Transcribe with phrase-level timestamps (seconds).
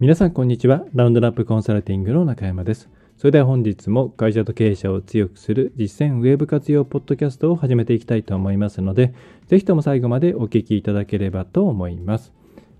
[0.00, 0.84] 皆さんこんにちは。
[0.94, 2.88] ラウンドナップコンサルティングの中山です。
[3.16, 9.12] それでは本日も会社と経営者を強くする実践ウェブ活用ポッドキャストを始めていきたいと思いますので
[9.48, 12.32] ぜひとも最後までお聞きいただければと思います。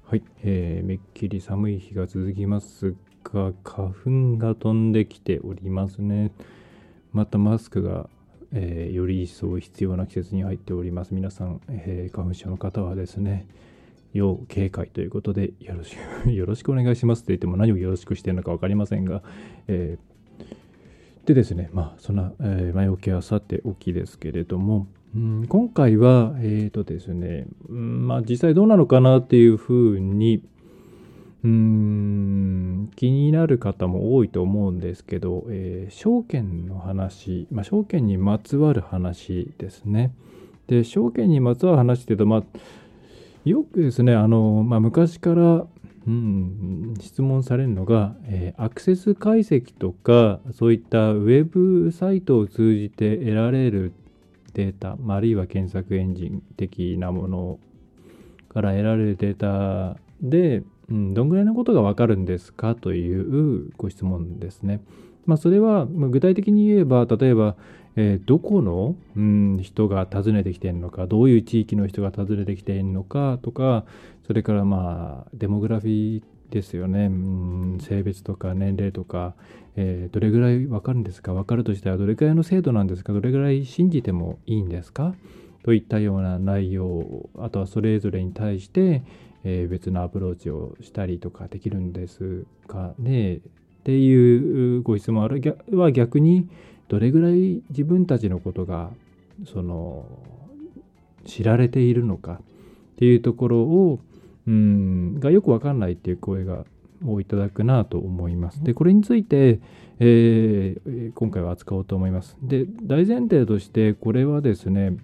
[0.06, 6.30] はい、えー、めっきり寒い日が続きますが花粉が飛んできておりますね。
[7.12, 8.08] またマスクが
[8.52, 11.12] えー、より一層必要な季節に入っております。
[11.12, 13.46] 皆さん、えー、花粉症の方はですね、
[14.12, 19.22] 要警戒ということでよろしく よろしくお願いしますって言っても何をよろしくしてるのか分かりませんが、
[19.66, 30.42] えー、でですね、まあ、そんな、えー、前置きはさておきですけれども、うん、今回は、えっ、ー、とですね、うん、まあ実際どうなのかなっていうふうに、
[31.44, 40.12] うん、気になる方も多いと思うんですけど、えー、証券の話、まあ、証券にまつわる話ですね。
[40.66, 42.42] で、証券にまつわる話っていうと、まあ、
[43.48, 45.66] よくですね、あの、まあ、昔から、
[46.06, 53.92] うん、質問されるのが、えー、アクセス解析とか、そういったウェブサイトを通じて得られる
[54.52, 57.58] データ、まあ、あるいは検索エンジン的なもの
[58.48, 64.82] から得られるデータで、うん、どんぐらいのことがわかるんですかというご質問ですね。
[65.26, 67.56] まあ、それは具体的に言えば、例えば、
[68.00, 73.84] えー、どこの、うん、人が訪ねてきてるのか、どういう地域の人が訪ねてきてるのかとか、
[74.24, 79.34] それからまあ、デモグラフィーですよね、うん、性別とか年齢とか、
[79.74, 81.34] えー、どれぐらい分かるんですか？
[81.34, 83.12] 分かるとしたらどれぐらいの精度なんですか？
[83.12, 85.16] どれぐらい信じてもいいんですか？
[85.64, 89.02] といったような内容あとはそれぞれに対して、
[89.42, 93.34] えー、別のアプローチをしたりとかできるんですかね？
[93.34, 93.40] っ
[93.82, 95.28] ていうご質問
[95.72, 96.48] は逆に
[96.88, 98.90] どれぐらい自分たちのことが
[99.46, 100.06] その
[101.24, 102.36] 知られているのかっ
[102.96, 104.00] ていうところを
[104.46, 106.64] うんがよくわかんないっていう声が
[107.06, 108.62] をいただくなと思います。
[108.64, 109.60] で、これについて、
[110.00, 112.36] えー、今回は扱おうと思います。
[112.42, 114.96] で、大前提として、これはですね、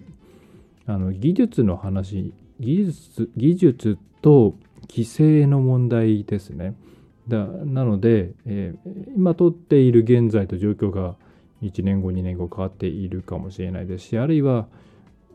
[0.87, 4.55] あの技術の話、技術技術と
[4.89, 6.75] 規制の問題ですね。
[7.27, 11.15] だなので、えー、今取っている現在と状況が
[11.67, 14.67] 1年後2年後変わっているかもしれないですしあるいは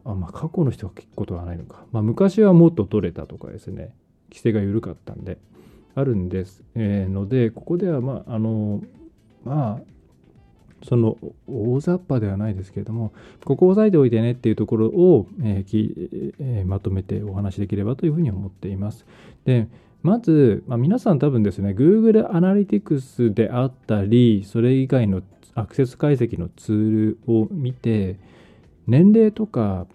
[0.05, 3.95] あ、まあ、過去の人が聞くことはないのか、まあ、昔はもっと取れたとかですね
[4.31, 5.39] 規制が緩かったんで
[5.95, 8.83] あるんです、えー、のでここではまああの
[9.45, 9.91] まあ
[10.87, 13.13] その大雑把ではないですけれども
[13.45, 19.05] ここ押さえておいてねっていうところを、えーきえー、まとめてお話しできればというふうに思っています。
[19.45, 19.69] で
[20.03, 25.21] まず、まあ、皆さん多分ですね Google アナリティクスであったりそれ以外の
[25.55, 28.19] アクセス解析のツールを見て
[28.87, 29.87] 年齢とか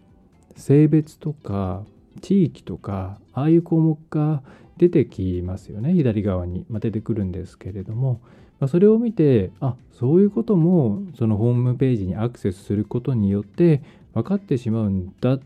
[0.55, 1.83] 性別とか
[2.21, 4.41] 地域とかああいう項目が
[4.77, 8.21] 出てきますよね左側に、まあ、出てくるんですけれども、
[8.59, 13.81] まあ、それを見てあそういうこともそのホームページにアクセスすることによって
[14.13, 15.39] 分かってしまうんだっ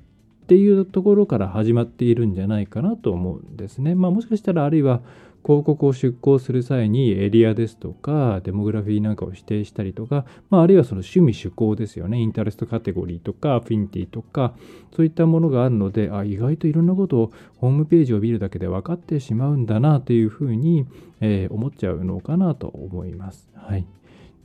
[0.48, 3.94] ていうところから始まっているんじゃないかなと思うんですね。
[3.94, 5.02] まあ、もしかしたらあるいは
[5.44, 14.54] 広告を出稿する際にエリアですとか demography なんかを指定したりとか、まあ、あるいはその趣味趣向ですよね interest category とか affinity とか
[14.96, 20.86] そういったものがあるのであ意外といろんなことをホームページを見るだけで分かってしまうんだなというふうに、
[21.22, 23.50] えー、思っちゃうのかなと思います。
[23.56, 23.86] はい、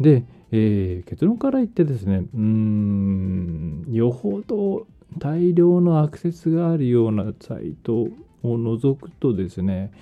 [0.01, 4.87] で、えー、結論から言ってですねうんよほど
[5.19, 8.09] 大量のアクセスがあるようなサイト
[8.43, 9.93] を除くとですね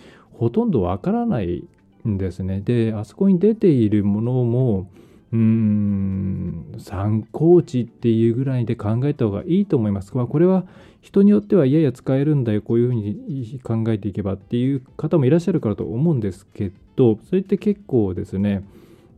[0.42, 1.68] ほとんどわからない
[2.04, 2.60] んですね。
[2.60, 4.90] で、あそこに出ているものも、
[5.32, 10.16] うーん、参考値っていうぐらいで考えた方がいいと思います。
[10.16, 10.64] まあ、これは
[11.00, 18.64] 人によってはいやいや使えるんだよ、こういうふうに考えていけばっていう方もいらっしゃるからと思うんですけど、それって結構ですね、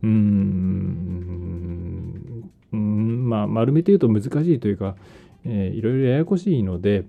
[0.03, 0.79] うーん、
[2.71, 4.95] まあ、丸めて言うと難しいというか、
[5.43, 7.03] えー、いろいろややこしいので、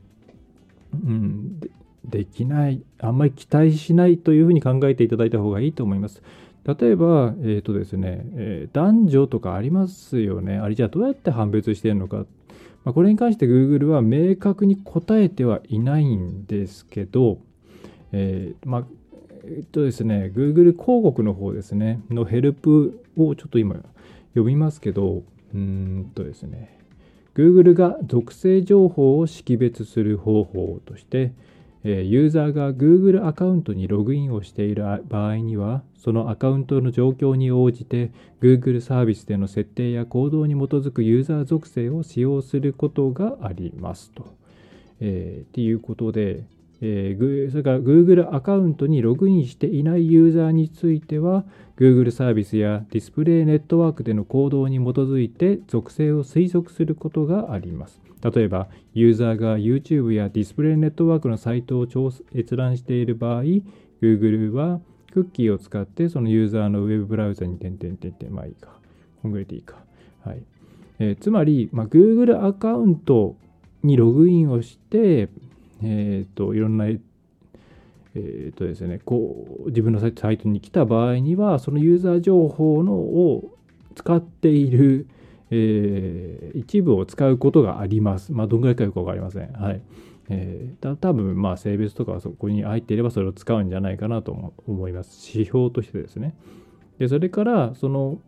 [1.04, 1.60] うん、
[2.08, 6.22] できない、あんまり期待しないというふうに考えていただいた方がいいと思います。
[6.64, 10.58] 例えば、えっ、ー、とですね、えー、男女とかありますよね。
[10.58, 12.26] あれじゃあどうやって判別してるのか。
[12.84, 17.38] まあ、これに関して Google は明確に答えてはいないんですけど、
[18.12, 18.84] えー、まあ、
[19.44, 23.76] えっとですね、Google 広告の方ですね、のヘルプをちょっと今
[24.30, 25.22] 読みますけど、
[25.54, 26.78] うーんとですね、
[27.34, 31.32] Google が属性情報を識別する方法として、
[31.90, 38.10] ユーザーが Google アカウントにログインをしている場合には、そのアカウントの状況に応じて
[38.40, 44.34] Google サービスでの設定や行動に基づくユーザー属性を使用することがありますと。
[45.00, 46.44] えー、っていうことで、
[46.80, 51.44] えー、それから Google アカウントにログインしていないユーザーについては
[51.78, 58.05] Google サービスやディスプレイネットワークでの行動に基づいて属性を推測することがあります。
[58.22, 61.86] 例えば、ユーザーが YouTube やディスプレイネットワークのサイトを
[62.34, 63.42] 閲覧している場合、
[64.02, 64.80] Google は
[65.12, 68.70] クッキーを使ってそのユーザーのウェブブラウザに点々点々、まあいいか。
[69.22, 69.76] こんぐらいでいいか。
[70.24, 70.42] はい。
[70.98, 73.36] えー、つまり、まあ、Google アカウント
[73.82, 75.28] にログインをして、
[75.82, 76.98] えっ、と、いろんな、え
[78.50, 83.56] っ、とですね、こう、自分のサイトに来た場合には、そのユーザー情報のを
[83.94, 85.06] 使っている、
[85.50, 88.32] えー、一部を使うことがあります。
[88.32, 89.52] まあ、どんぐらいかよくわかりません。
[89.52, 89.80] はい。
[90.28, 95.30] えー、た多分まあ性別とかはそこに入っていればそれを使うんじゃないかなと思います。
[95.32, 96.34] 指標としてですね。
[96.98, 98.18] で、それから、その、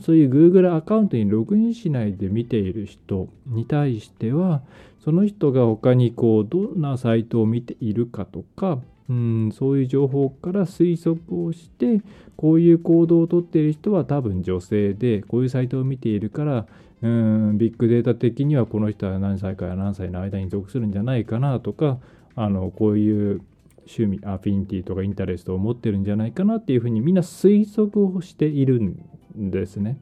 [0.00, 4.62] そういう Google アカウントにログインしないで見ている人に対しては、
[5.00, 8.78] その人が他にこうどんなサイトを見ているかとか、
[9.12, 12.00] うん、そういう情報から推測をして
[12.36, 16.66] こういう行動をとっている人は多分女性でこういうサイトを見ているから
[17.02, 21.98] うんビッグデータ的にはこの人は何歳から何歳の間に属するんじゃないかなとか
[22.34, 23.42] あのこういう
[23.80, 29.98] 趣味アフィニティとかインタレストを持ってるんじゃないかなっていうふうにみんな推測をしているんですね。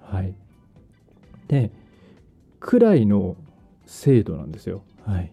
[0.00, 0.34] はい。
[1.48, 1.70] で
[2.60, 3.36] くらいの
[3.84, 4.82] 精度なんですよ。
[5.04, 5.30] はい。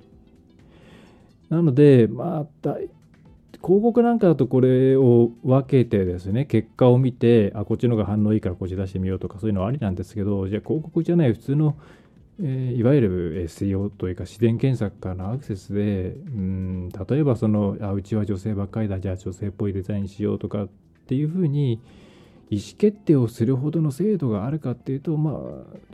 [1.49, 2.75] なので、まあ、
[3.61, 11.77] 広告なんかだとこれを分けてですね、結果を見て、あ、こっちの方が反応いいからこっち出してみようとかそういうのはありなんですけど、じゃあ広告じゃない普通の、
[12.41, 20.67] えー、いわゆる SEO というか自然検索からのアクセスで、うん、例えばその、あ、うちは女性ばっかりだ、じゃあ女性っぽいデザインしようとかっ
[21.07, 21.79] ていうふうに、
[22.49, 25.35] 意思決定をするほどの精度があるかっていうと、まあ、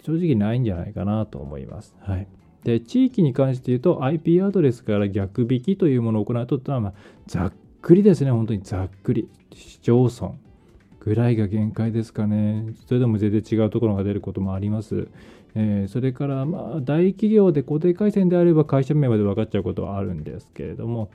[0.03, 1.95] 正直ないんじゃないかなと思います。
[2.01, 2.27] はい。
[2.63, 6.93] で、地域に関して言うと IP アドレスから逆引きというものを行うと、まあ、
[7.27, 9.29] ざっくりですね、本当にざっくり。
[9.53, 10.33] 市町村
[10.99, 12.73] ぐらいが限界ですかね。
[12.87, 15.07] それでも全然違うところが出ることもあります。
[15.55, 21.09] えー、それから、まあ、大企業で固定回線であれば会社名まで分かっちゃうことはあるんですけれども、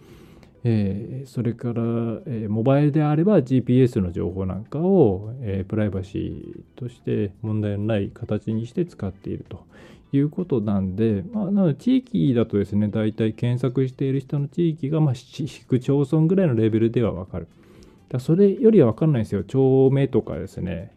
[0.65, 9.67] えー、それから、えー、モバイルであれば GPS の情報なんかを、えー、プライバシーとして問題のない形にして使っていると
[10.17, 17.49] いうことなんで、まあ、なので地域だとですね、大体検索している人の地域が、まあ、市区町村ぐらいのレベルではわかる。
[18.09, 19.45] だそれよりはわかんないですよ。
[19.45, 20.93] 町名とかですね、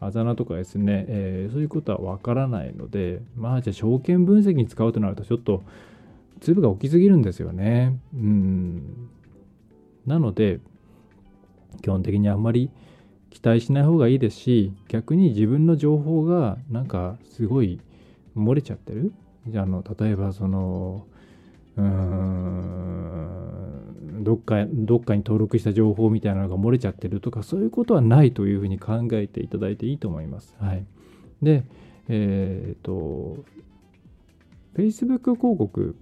[0.00, 5.62] あざなとかですね、えー、そういうことはわからないので、まあじゃあ証券分析に使うとなるとちょっと
[6.40, 7.98] 粒が大きすぎるんですよね。
[8.14, 9.08] うん。
[10.06, 10.60] なので、
[11.82, 12.70] 基本的にあんまり
[13.30, 17.80] 期待しない方がいいですし、逆に自分の情報がなんかすごい
[18.36, 19.12] 漏れちゃってる？
[19.48, 21.06] じゃあの例えばその
[21.76, 23.52] うーん
[24.22, 30.54] どっかどっかに登録した情報みたいなのが漏れちゃってるとかそういうことはないというふうに考えていただいていいと思います。
[30.60, 30.84] はい、
[31.42, 31.64] で、
[32.08, 33.44] えっ、と
[34.76, 35.96] Facebook 広告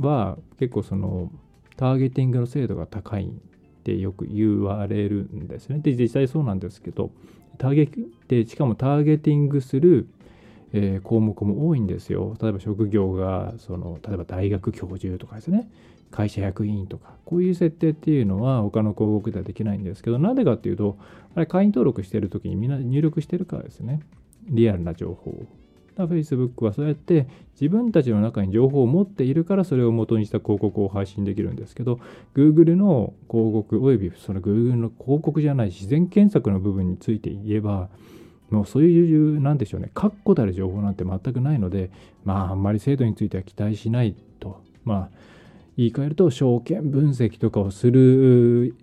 [0.00, 1.30] は結構その
[1.76, 3.28] ターゲティングの精度が高いっ
[3.84, 5.78] てよく言われるんですね。
[5.78, 7.10] で実際そうなんですけど
[7.58, 7.88] ターゲ
[8.28, 10.08] でしかもターゲティングする
[10.72, 12.36] えー、項目も多いんですよ。
[12.40, 15.70] 例えば職業がその例えば大学教授とかですね
[16.10, 20.98] 会社役員とかこういう設定っていうのは他の広告ではできないんですけどなんでかっていうと
[21.34, 24.00] あれ会員登録してる時にみんな入力してるからですね
[24.44, 25.46] リアルな情報を。
[25.94, 27.26] Facebook はそうやって
[27.60, 32.00] 自分たちの中に情報を持っているからそれを元にした広告を配信できるんですけど
[32.34, 37.90] Google の広告およびその Google の広告じゃない自然検索の部分について言えば
[38.52, 41.90] もうそういう、なんでしょうね、確固たる情報なんて全くないので、
[42.24, 44.60] まあ、あんまり精度については期待しないと。
[44.84, 45.08] まあ、
[45.76, 48.74] 言い換えると、証券分析とかをする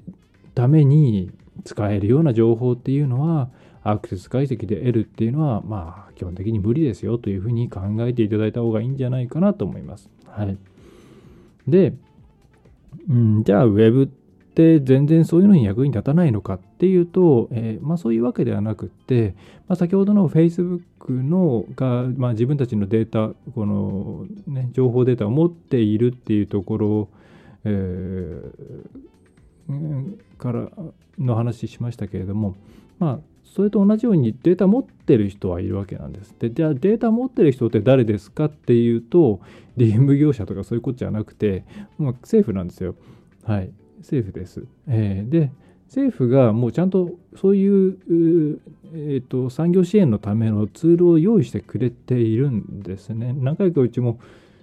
[0.56, 1.32] ために
[1.64, 3.50] 使えるような情報っていうのは、
[3.84, 10.10] アクセス解析で得るっていうのは、まあ、基本的に無理ですよというふうに考えていただいた方がいいんじゃないかなと思います。
[10.26, 10.58] はい。
[11.68, 11.94] で、
[13.08, 19.36] うん、じゃあ、ウェブって全然そういうのに役に立たないのかっていうと、えー、まあ、そういうわけではなくって、
[19.68, 27.10] まあ、先ほどの Facebook のが、まあ、自分たちのデータこの、ね、情報データを持っているっていうところ、
[27.66, 28.42] え
[30.38, 30.70] から
[31.20, 32.56] の話しましたけれども、
[32.98, 36.36] まあ、それと同じようにデータ持ってる人はいるわけなんです。
[36.40, 39.42] で、じゃあデータ持ってる人って誰ですかっていうと、
[39.78, 41.66] DM 業者とかそういうことじゃなくて、
[41.98, 42.96] まあ、政府なんですよ。
[43.44, 43.72] はい。
[44.00, 44.64] 政府です。
[44.88, 45.52] えー、で、
[45.88, 47.98] 政府がもうちゃんとそういう、
[48.94, 53.34] えーと、産業支援のためのツールを用意してくれているんですね。
[53.34, 54.20] 何回かうちも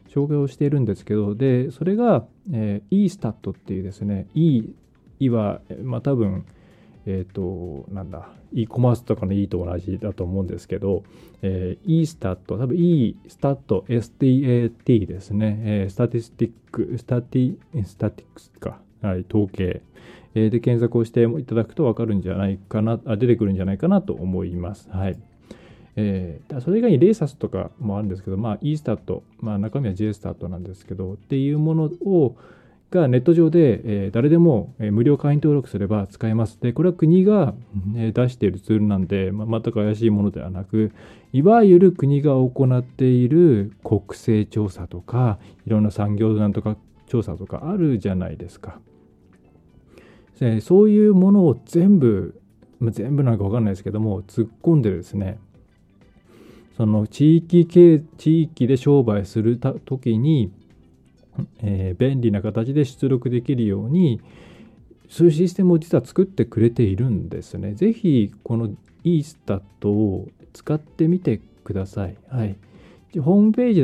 [0.09, 4.75] 紹介をしているんですけど、で、それが、えー、eStat っていうですね、E
[5.29, 6.45] は、まあ多分、
[7.07, 11.05] えっ、ー、と、なんだ、e コマースとかの E と同じだと思うんですけど、
[11.43, 19.83] えー、eStat、多分 eStat、STAT ですね、えー、 statistic、スタティ、 statics か、はい、統計、
[20.35, 24.89] えー、で検索をしていただくと分かるんじゃないかな、あ出てくるんじゃないかなと思います。
[24.91, 25.19] はい。
[25.97, 32.37] えー、それ以外にレーサスとかもあるんですけど、まあ、eStat、まあ、中身は JStat なんですけど、っていうものを、
[32.91, 36.61] がネット上で、えー、誰でも、無料会員登録すれば使えます。
[36.61, 37.55] で、これは国が、
[37.97, 40.93] え、出しているツールなんで、まあ、全く怪しいものではなく、
[41.33, 48.79] いわゆる国が行っている国勢調査とか、いろんな産業なんとか調査とかあるじゃないですか。
[50.39, 52.41] でそういうものを全部、
[52.79, 55.39] ま、全部なのか分かんないですけども、突っ込んでですね、
[56.77, 60.53] その地域系、地域で商売するときに、
[61.63, 64.21] えー、便利な形で出力できるように
[65.09, 67.75] そういうシステムを実は作ってくれているんですね。
[67.75, 68.71] ぜひこの
[69.05, 72.17] eStat を使ってみてください。
[72.29, 72.57] はい。
[73.21, 73.83] ホームページ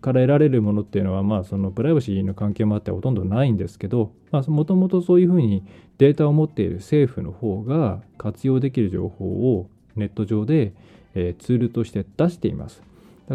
[0.00, 5.64] から得られるものっていうのは、まあ、そのプライバシーの関係もあってほとんどないんですけど、もともとそういうふうに
[5.98, 10.72] データを持っている政府の方が活用できる情報をネット上で、
[11.14, 12.82] えー、ツールとして出しています。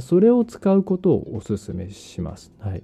[0.02, 2.52] それを使うことをお勧めします。
[2.60, 2.84] はい。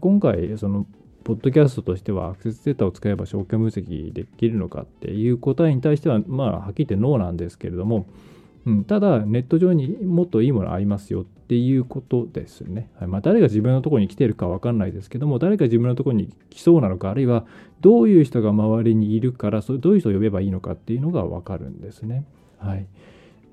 [0.00, 0.86] 今回、その、
[1.24, 8.06] ポッドキャストとしてはアクセスデータを使えば証券分析できるのかっていう答えに対しては、まあ、はっきり言ってノーなんですけれども、
[8.64, 12.90] うん、ただ、ネット上にもっといいものありますよっていうことですね。
[12.98, 17.44] はいまあ、誰が自分のところに来てるかわかんないですけども、誰が自分のところに来そうなのか、あるいは
[17.80, 22.24] どういう人が周りにいるから、そどういう人を呼べばいいのかっていうのがわかるんですね。
[22.58, 22.86] はい。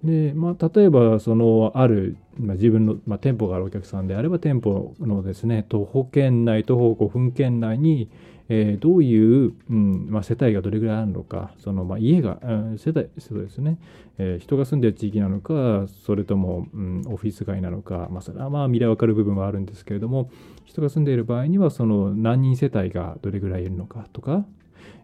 [0.04, 8.10] で、まあ、例えば、その、ある、まあ、自分の、まあ、店舗があるお客さんであれば、店舗のですね、徒歩圏内、徒歩5分圏内に、
[8.52, 13.78] えー、どういう、うんまあ、世帯がどれぐらいあるのか、その、まあ、家が、うん、世帯、そうですね、
[14.18, 20.32] えー、人が住んでる地域なのか、それとも、うん、オフィス街なのか、まあ、それはまあ、未来わかる部分はあるんですけれども、
[20.66, 24.46] 人が住んでいる場合には、その、何人世帯がどれぐらいいるのかとか、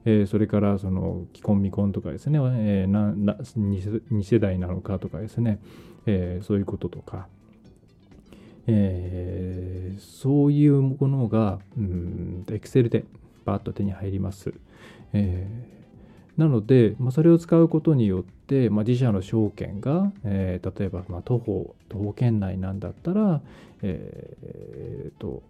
[0.06, 5.60] え、それからその既婚未婚とかですね、え、なな 2, 2世代なのかとかですね、
[6.06, 7.28] え、そういうこととか、
[8.68, 13.06] え、そういうものが、うん、Excel で
[13.46, 14.54] バーッと手に入ります。
[15.14, 23.42] えー、なので、まあ、それを使うことによって、まあ、自社の証券が、えー、例えば、まあ、徒歩、徒歩圏内なんだったら、
[23.82, 25.42] えー、と、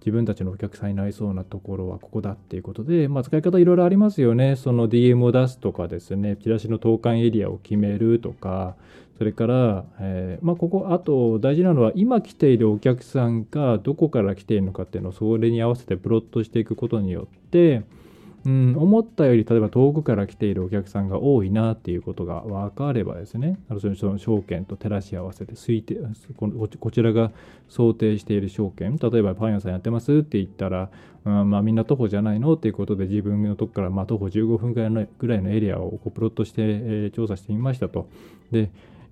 [0.00, 4.56] 自分たちのお客さんになりそうなところはここだっていうことで、まあ、使い方いろいろありますよね。
[4.56, 8.76] その DM を出すとかですね、チラシの投函エリアを決めるとか、
[9.18, 17.82] それから、えー、まあ、ここ、あと大事なのは、今来ているお客さんがどこから来ているのかっていうのをそれに合わせてプロットしていくことによって、
[18.46, 25.96] うん、思ったより例えば遠くから来ているお客さんが多いなっていうことが分かればですね、その証券と照らし合わせて推定
[26.78, 27.32] こちらが
[27.68, 30.88] 想定している証券、例えばパン屋さんやってますって言ったら、
[31.24, 32.54] うんまあ、みんな徒歩じゃないの？
[32.54, 38.08] っていうことで自分のとこからま徒歩15分ぐらいのぐらいのエリアをこうプロットして、えー、調査してみましたと。
[38.52, 38.70] で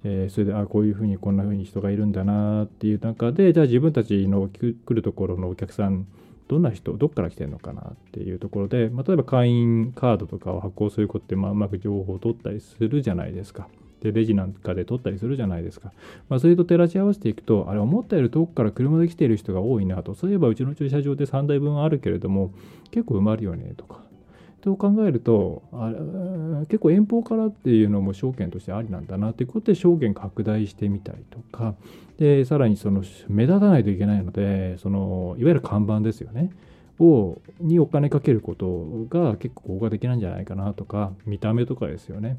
[0.09, 6.07] えー、それであこういうふうにこんなふうに人がいるんだなっていう中でじゃあ自分たちの来るところのお客さん
[6.49, 13.67] どんな人、どっから来てるのかなっていうところで、まあ、例えば会員カードとかを発行することって、まあ、うまく情報を取ったりするじゃないですか。
[14.01, 15.93] で、レジなんかで取ったりするじゃないですか。
[16.29, 22.53] まあ、それと照らし合わせていくと、あれ、思ったより遠くから車で来ている人が多いなと、そういえばうちの駐車場で3台分あるけれども、
[22.93, 24.06] 結構埋まるよねとか。
[24.67, 25.93] と考えるとあ
[26.67, 31.77] 結構遠方からっていうのも証券としてありなんだなということで証券拡大してみたりとか
[32.19, 36.51] でさらにその目立たないといけないのでそのいわゆる看板ですよね
[36.99, 42.39] をにお金かけることが結構効果的なんじゃないかなとか見た目とかですよね、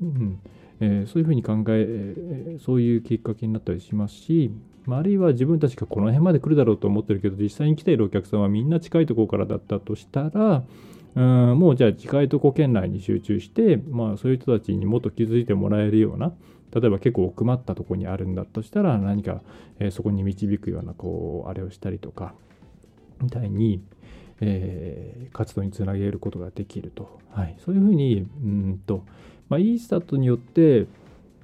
[0.00, 0.38] うん。
[0.78, 4.52] えー、そういうふうに考えそういうきっかけになったりしますし
[4.86, 10.62] まああるいは自分たちがこの辺まで来るだろうと思ってるけど実際に来ているお客さんはみんな近いところからだったとしたら
[11.16, 16.32] うんもうじゃあ近いとこ県内に集中して、まあ、そういう人たちにもっと気づいてもらえるような
[16.74, 19.40] 例えば結構奥まったとこにあるんだとしたら何か、
[19.78, 22.34] えー、そこに導くようなこうあれをしたりとか
[23.20, 23.80] みたいに、
[24.40, 29.04] えー、活動につなげることができると、はい、そういうふうにうんと、
[29.48, 30.86] まあ、イースタートによって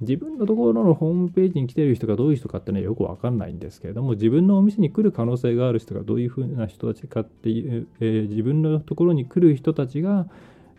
[0.01, 10.27] 自分のところのホームページに来てる人がどういう人かってねよくわかんないんですけれども自分のお店に来る可能性がある人がどういうふうな人たちかっていう、えー、自分のところに来る人たちが、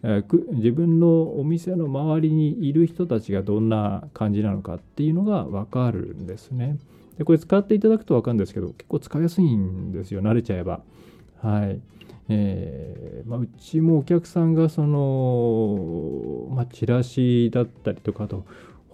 [0.02, 6.76] えー、自分のお店の周りにいる人たちがどんな感じなのかっていうのがわかるんですね。
[7.17, 10.81] でこれ使っていただくとわかるんですけど結構使いやすいんですよ慣れちゃえば。
[11.41, 11.81] はい。
[12.29, 18.45] えーまあ、うちもお客さんがその、まあ、チラシだったりとかと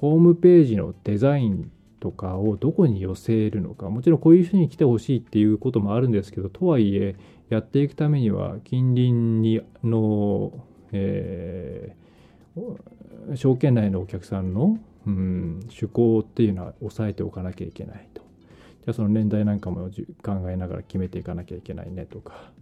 [0.01, 7.17] ホームページのデザインとかをどこに寄せるのかもちろんこういう人に来てほしいっていうこともあるんですけどとはいえ
[7.49, 10.53] やっていくためには近隣にの、
[10.93, 18.23] えー、証券内のお客さんの、うん、趣向っていうのは抑えておかなきゃいけないと。
[18.23, 19.91] じゃあその年代なんかも
[20.23, 22.53] 考えながら決めていかなきゃいけないねとか。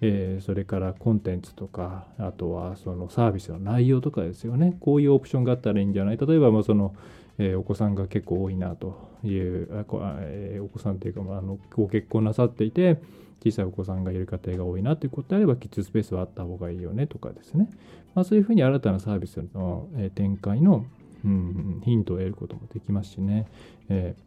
[0.00, 4.76] えー、それからコンテンツとかあとはそのサービスの内容とかですよね。
[4.80, 6.18] こういうオプションがあったらいいんじゃない？
[6.18, 6.94] 例えばまあその、
[7.38, 9.84] えー、お子さんが結構多いなというあ、
[10.20, 13.00] えー、お子さんというか、まあ、あのご結婚なさっていて
[13.42, 17.70] 小さいお子さんがいる家庭が多いなということであればキッズスペースはあった方がいいよねとかですね、
[18.14, 20.84] まあ、そういうふうに新たなサービスの、え展開の、
[21.24, 23.46] うん、ヒントを得ることもできますしね、
[23.88, 24.25] えー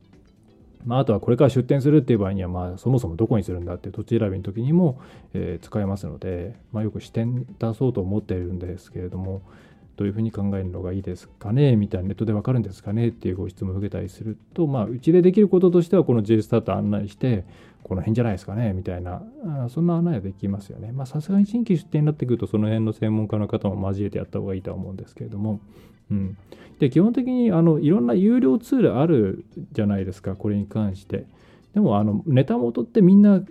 [0.85, 5.01] まあ、あとはこれから出店するっていう場合には、まあ、そもそもどこにするんだって土地選びの時にも、
[5.33, 9.41] えー、使えますので、まあ、よく視点出そうと思っているんですけれども、
[9.97, 17.43] どういうふうに考えるのがいいですかねみたいなネットでわかるんですかねっていうご質問を受けたりすると、まあ、うちでできることとしては、この J スタート案内して、
[17.83, 19.21] この辺じゃないですかねみたいな、
[19.67, 20.93] そんな案内はできますよね。
[20.93, 25.59] まあ、さすがに新規出店になってくると、その辺の専門家の方も交えてやった方がいいとは思うんですけれども、
[26.11, 26.37] うん、
[26.79, 31.25] で基本的にあのいろんな有料ツールあるじゃないですかこれに関して。
[31.73, 33.41] でもあのネタ元ってみんな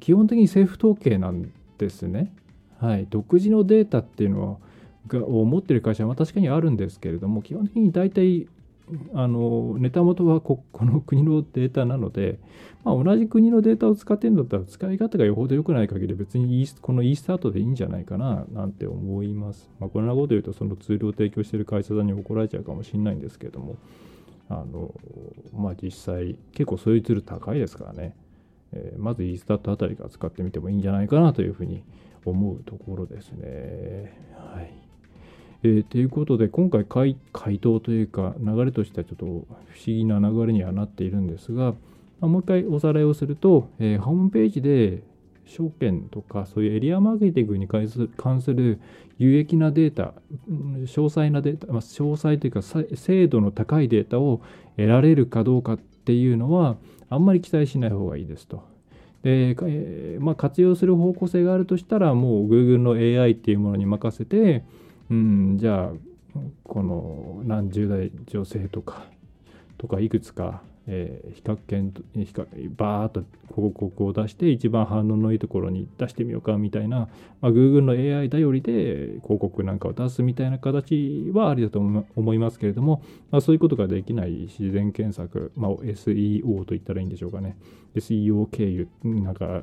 [0.00, 2.32] 基本的に政府統計なんですね。
[2.80, 3.06] はい。
[3.08, 4.60] 独自のデータっていうの
[5.06, 8.46] がを持ってる会社は確かにあるんですけれども基本的に大体
[9.14, 12.38] あのネタ元はこ この国のデータなので、
[12.84, 19.70] まあ、同じ国のデータを使ってるんだったら使い方がよほど良くない限り別にこの e スタートでいいんじゃないかななんて思います。
[19.80, 23.76] まあ、こんなこと言うとそのツールを提供している会社さんに怒られちゃうかもしれないんですけども
[24.48, 24.94] あの、
[25.54, 28.14] まあ、実際結構そういうツール高いですからね、
[28.72, 31.82] えー、まず e スタートあたりから使ってみてもいいんじゃないかなというふうに
[32.24, 34.12] 思うところですね。
[34.34, 34.87] はい
[35.64, 39.46] えー、ということで今回回回答というか流れとしてはちょっと不思
[39.86, 41.76] 議な流れにはなっているんですが、ま
[42.22, 45.02] あ、もう一回おさらいをすると、えー、ホームページで
[45.46, 48.80] 証券とかそういうエリアマーケティングに関する
[49.18, 50.12] 有益なデータ
[50.48, 54.42] 詳細なデータ、まあ、詳細というか精度の高いデータを
[54.76, 56.76] 得られるかどうかっていうのは
[57.10, 58.62] あんまり期待しない方がいいですと。
[59.24, 64.62] でえー、まあ、活用する方向性があるとしたらもう Google の AI っていうものに任せて
[65.10, 65.92] うん、じゃあ
[66.64, 69.06] この何十代女性とか
[69.78, 72.46] とかいくつかえー、比較検比較
[72.76, 73.22] バーッと
[73.54, 77.08] 広告を出して一番反応のいいところに出してみようかみたいな、
[77.42, 87.56] まあ、Google の AI 頼りで広告なんかを出すみたいな形はありだと思いますけれども、まあ、そういうことができない自然検索、まあ、SEO と言ったらいいんでしょうかね。
[87.94, 89.62] SEO 経由なんか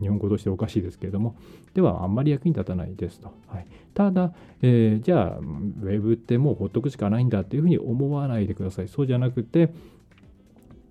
[0.00, 1.34] 日本語としておかしいですけれども。
[1.74, 5.40] ではあんまり役に立たないですと、はい、ただ、えー、じゃあ
[5.82, 8.88] Web ってもうほっとくしかないんだっていうふうに思わないでください。
[8.88, 9.72] そうじゃなくて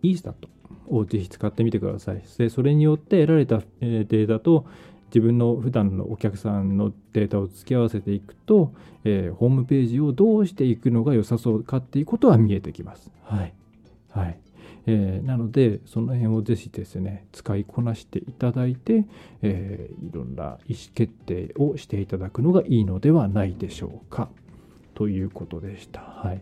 [0.04, 0.50] イースタット
[0.88, 2.22] をぜひ使ってみてください。
[2.38, 4.66] でそれによって得られたデータと
[5.14, 13.12] 自分の普段のお客さんのデータを付き合わせていくと、えー、ホームページをどうしていくのが良さそうかっていうことは見えてきます。
[13.24, 13.54] はい。
[14.10, 14.40] はい。
[14.88, 19.06] えー、なので、その辺をぜひですね、使いこなしていただいて、
[19.42, 24.30] えー、いろんな意思決定をしていただくのがいいのではないでしょうか。
[24.96, 26.02] ということでした。
[26.02, 26.42] はい。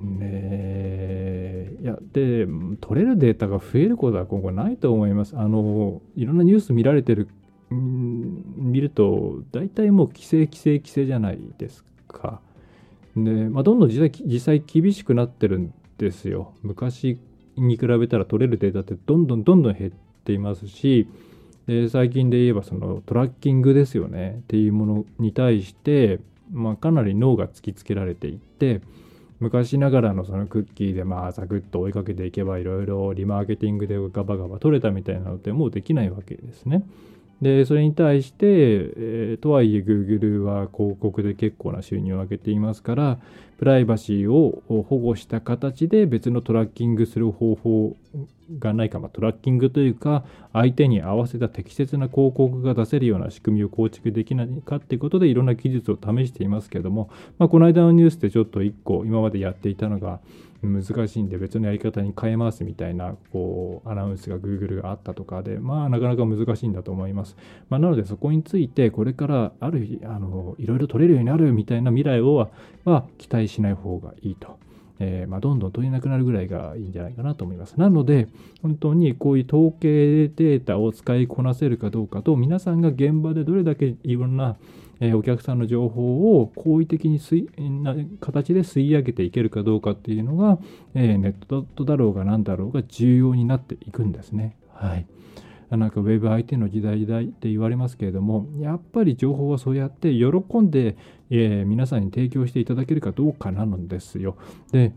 [0.00, 1.70] ね。
[1.80, 2.46] いやで
[2.80, 5.36] 取れるデータが増えることは今後ないと思います。
[5.36, 7.28] あのいろんなニュース見られてる
[7.70, 12.40] 見ると大体もう規制規制規制じゃないですか。
[13.16, 16.54] で、まあ、どんどん実際実際厳しくなってるんですよ。
[16.62, 17.18] 昔
[17.56, 19.92] に比べたら取れるデータってどんどんどんどん減っ
[20.24, 21.06] ていますし
[21.66, 24.38] で最近で言えばそのトラッキングですよね。
[24.40, 28.80] っていうものに対して、まあ、かなり脳が突きつけられていって
[29.42, 36.84] 昔ながらのそのクッキーでまあサクッと追いかけていけばいろいろリマーケティングでガバガバ取れたみたいなのってもうできないわけですね。
[37.42, 43.18] で、それに対して、えー、とはいえ Google は広告で結構な収入を上げていますから、
[43.58, 47.96] プライバシーを保護した形で別のトラッキングする方法
[48.58, 60.18] がないか、まあ、トラッキングというか相手に合わせた適切な広告が出せるような仕組みを構築できないかっていうことでいろんな技術を試していますけれども、まあ、この間のニュースでちょっと1個今までやっていたのが
[60.62, 67.36] 難しいんで別のやり方に変えますみたいなこうアナウンスが Google があったとかでまあなかなか難しいんだと思います、
[67.68, 72.50] まあ、なのでそこについてこれからあるあのいろいろ取れるようになるみたいな未来をは、
[72.84, 74.58] まあ、期待しない方がいいと。
[75.04, 77.74] えー、まあ、どんどん取れなくなるぐらいがいいんじゃないかなと思います。
[77.76, 78.28] なので、
[78.62, 84.56] 本当にこういう統計データを使いこなせるかどうかと、皆さんが現場でどれだけいろんな
[85.04, 87.18] えお客さんの情報を好意的に
[87.82, 90.58] な形で吸い上げていけるかどうかっていうのが、
[90.94, 94.56] えネットだろうが何だろうが重要になっていくんですね。
[94.72, 95.06] はい。
[95.70, 100.96] なんか WebIT の時代時代って言われますけれども、やっぱり情報はそうやって喜んで、
[101.30, 104.36] え、皆さんに提供していただけるかどうかなのですよ。
[104.70, 104.92] で、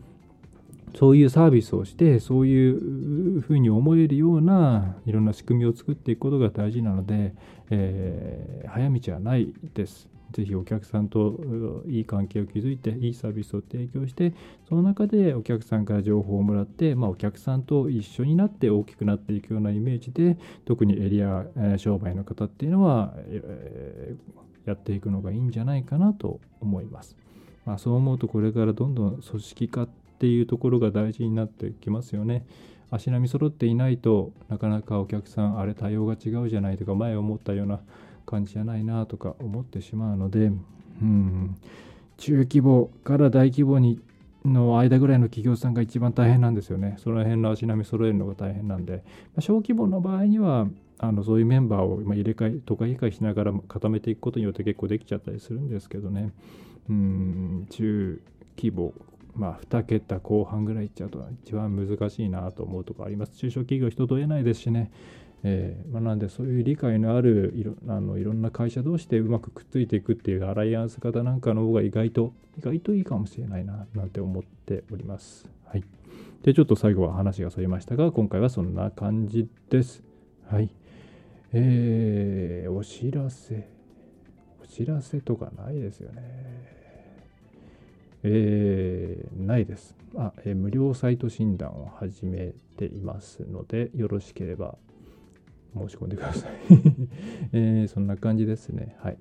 [0.97, 7.33] そういうサービスをして、そういうふうに思えるようないろんな仕組みを作っていくことが大事なので、
[7.69, 10.07] えー、早道はないです。
[10.31, 14.33] ぜひお客さんといい関係を築いて、いいサービスを提供して、
[14.67, 21.45] その中でお客さんから情報をもらって、まあ、お客さんと一緒になって大きくなっていくようなイメージで、特にエリア、
[21.77, 24.15] 商売の方っていうのは、え
[24.65, 27.15] やっていくのがいいんじゃないかなと思います。
[27.65, 32.45] まあ、そう思うと、これからどんどん組織化っっていうところが大事になってきますよね。
[32.91, 37.79] 足並み揃っていないとなかなかお客さんあれ対応が違うじゃないとか前思ったような
[38.25, 40.51] 感じじゃないなとか思ってしまうので、
[41.01, 41.55] うん、
[42.17, 43.99] 中規模から大規模に
[44.45, 46.95] の間ぐらいの企業さんが一番大変なんですよね。
[46.99, 49.03] その辺の足並み揃えるのが大変なんで、
[49.35, 50.67] ま小規模の場合には
[50.99, 56.31] あのそういうメンバーを入れ替え、とか理解しながら固めていくことによって結構できちゃったりするんですけどね。
[56.89, 58.21] うん、中
[58.57, 58.93] 規模、
[59.35, 63.37] まあ、2桁後半ぐらいいっちゃうと一番難しいなと思うとこあります。
[63.37, 64.91] 中小企業人と得ないですしね。
[65.43, 75.47] えーまあ、なんでそういう理解のあるいろあのいろんな会社同士でうまくくっついていくっていうアライアンス型なんかの方が意外と意外といいかもしれないななんて思っております。
[75.65, 75.83] はい。
[76.43, 80.03] で、ちょっと最後は話がそれましたが、今回はそんな感じです。
[80.47, 80.69] はい。
[81.53, 83.67] えー、お知らせ。
[84.63, 86.84] お知らせとかないですよね。
[88.27, 89.95] えー、ないです。
[90.17, 94.77] あ、えー、無料サイト診断を始めていますので、よろしければ
[95.77, 96.51] 申し込んでください
[97.53, 98.95] えー、そんな感じですね。
[98.99, 99.17] はい。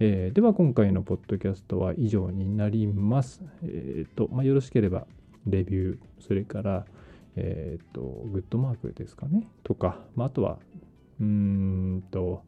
[0.00, 3.44] えー、では今回のポッドキャストは以上になります。
[3.62, 5.06] えっ、ー、と、まあ、よろしければ
[5.46, 6.86] レビュー、それから、
[7.36, 10.58] えっ、と、グッドマークですかね、とか、まあ、あとは、
[11.20, 12.42] うーんと、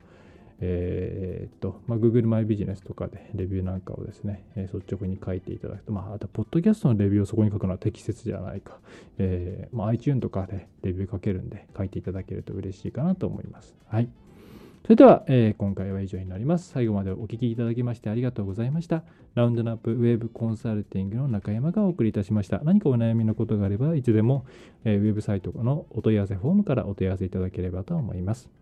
[0.65, 8.79] えー、っと、まあ、Google マイビジネスとかでレビューなんかをですね、えー、率直に書いていただくと、まあ、あと、ポッドキャストのレビューをそこに書くのは適切じゃないか。
[9.19, 13.75] えー、まあ、iTune とかでレビュー書けるんで、書いていただけると嬉しいかなと思います。
[13.89, 14.09] はい。
[14.85, 16.71] それでは、えー、今回は以上になります。
[16.71, 19.05] 最後までお聴きいただきましてありがとうございました。
[19.35, 22.61] ラウンドナップウェブコンサルティングの中山がお送りいたしました。
[22.65, 24.45] 何かお悩みのことがあれば、いつでも、
[24.85, 28.62] えー、ウェブサイトのお問い合わせフォームからお問い合わせいただければと思います。